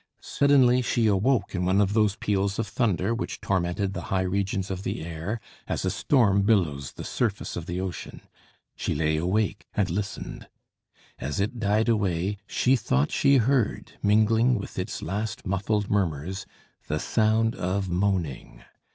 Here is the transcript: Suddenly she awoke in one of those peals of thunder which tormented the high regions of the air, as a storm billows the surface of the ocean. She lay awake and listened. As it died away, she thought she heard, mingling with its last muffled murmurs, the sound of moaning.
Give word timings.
Suddenly 0.23 0.81
she 0.81 1.05
awoke 1.05 1.53
in 1.53 1.63
one 1.63 1.79
of 1.79 1.93
those 1.93 2.15
peals 2.15 2.57
of 2.57 2.65
thunder 2.65 3.13
which 3.13 3.39
tormented 3.39 3.93
the 3.93 4.05
high 4.09 4.23
regions 4.23 4.71
of 4.71 4.81
the 4.81 5.05
air, 5.05 5.39
as 5.67 5.85
a 5.85 5.91
storm 5.91 6.41
billows 6.41 6.93
the 6.93 7.03
surface 7.03 7.55
of 7.55 7.67
the 7.67 7.79
ocean. 7.79 8.21
She 8.75 8.95
lay 8.95 9.15
awake 9.17 9.67
and 9.75 9.91
listened. 9.91 10.47
As 11.19 11.39
it 11.39 11.59
died 11.59 11.87
away, 11.87 12.37
she 12.47 12.75
thought 12.75 13.11
she 13.11 13.37
heard, 13.37 13.91
mingling 14.01 14.55
with 14.57 14.79
its 14.79 15.03
last 15.03 15.45
muffled 15.45 15.87
murmurs, 15.87 16.47
the 16.87 16.99
sound 16.99 17.53
of 17.53 17.87
moaning. 17.87 18.63